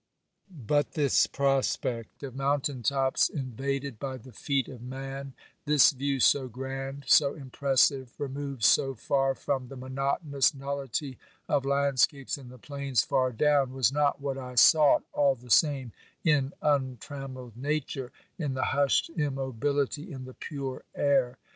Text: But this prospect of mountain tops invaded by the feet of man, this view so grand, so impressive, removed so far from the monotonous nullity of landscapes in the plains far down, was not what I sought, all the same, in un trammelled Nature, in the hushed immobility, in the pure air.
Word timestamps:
But 0.49 0.93
this 0.93 1.27
prospect 1.27 2.23
of 2.23 2.35
mountain 2.35 2.81
tops 2.81 3.29
invaded 3.29 3.99
by 3.99 4.17
the 4.17 4.31
feet 4.31 4.67
of 4.67 4.81
man, 4.81 5.33
this 5.65 5.91
view 5.91 6.19
so 6.19 6.47
grand, 6.47 7.03
so 7.05 7.35
impressive, 7.35 8.11
removed 8.17 8.63
so 8.63 8.95
far 8.95 9.35
from 9.35 9.67
the 9.67 9.75
monotonous 9.75 10.55
nullity 10.55 11.19
of 11.47 11.65
landscapes 11.65 12.35
in 12.35 12.49
the 12.49 12.57
plains 12.57 13.03
far 13.03 13.31
down, 13.31 13.73
was 13.73 13.91
not 13.91 14.19
what 14.19 14.39
I 14.39 14.55
sought, 14.55 15.03
all 15.13 15.35
the 15.35 15.51
same, 15.51 15.91
in 16.23 16.51
un 16.63 16.97
trammelled 16.99 17.55
Nature, 17.55 18.11
in 18.39 18.55
the 18.55 18.63
hushed 18.65 19.11
immobility, 19.11 20.11
in 20.11 20.25
the 20.25 20.33
pure 20.33 20.81
air. 20.95 21.37